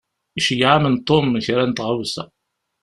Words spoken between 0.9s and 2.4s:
Tom kra n tɣawsa.